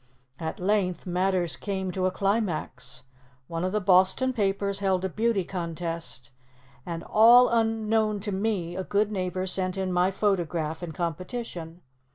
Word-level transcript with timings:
At 0.39 0.59
length, 0.59 1.05
matters 1.05 1.55
came 1.55 1.91
to 1.91 2.07
a 2.07 2.11
climax. 2.11 3.03
One 3.45 3.63
of 3.63 3.71
the 3.71 3.79
Boston 3.79 4.33
papers 4.33 4.79
held 4.79 5.05
a 5.05 5.09
beauty 5.09 5.43
contest, 5.43 6.31
and, 6.87 7.03
all 7.03 7.49
unknown 7.49 8.19
to 8.21 8.31
me, 8.31 8.75
a 8.75 8.83
good 8.83 9.11
neighbor 9.11 9.45
sent 9.45 9.77
in 9.77 9.93
my 9.93 10.09
photograph 10.09 10.81
in 10.81 10.91
competition. 10.91 11.81